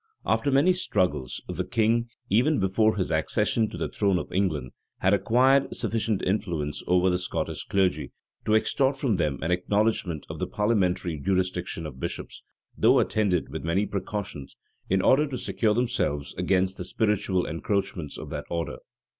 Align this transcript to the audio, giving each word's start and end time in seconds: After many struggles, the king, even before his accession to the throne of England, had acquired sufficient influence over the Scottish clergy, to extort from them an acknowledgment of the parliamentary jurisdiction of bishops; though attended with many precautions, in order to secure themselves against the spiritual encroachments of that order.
After 0.25 0.49
many 0.49 0.73
struggles, 0.73 1.43
the 1.47 1.63
king, 1.63 2.09
even 2.27 2.57
before 2.59 2.95
his 2.97 3.11
accession 3.11 3.69
to 3.69 3.77
the 3.77 3.87
throne 3.87 4.17
of 4.17 4.31
England, 4.31 4.71
had 4.97 5.13
acquired 5.13 5.75
sufficient 5.75 6.23
influence 6.23 6.81
over 6.87 7.07
the 7.11 7.19
Scottish 7.19 7.65
clergy, 7.65 8.11
to 8.45 8.55
extort 8.55 8.97
from 8.97 9.17
them 9.17 9.37
an 9.43 9.51
acknowledgment 9.51 10.25
of 10.27 10.39
the 10.39 10.47
parliamentary 10.47 11.19
jurisdiction 11.23 11.85
of 11.85 11.99
bishops; 11.99 12.41
though 12.75 12.97
attended 12.97 13.49
with 13.49 13.63
many 13.63 13.85
precautions, 13.85 14.55
in 14.89 15.03
order 15.03 15.27
to 15.27 15.37
secure 15.37 15.75
themselves 15.75 16.33
against 16.33 16.77
the 16.77 16.83
spiritual 16.83 17.45
encroachments 17.45 18.17
of 18.17 18.31
that 18.31 18.45
order. 18.49 18.77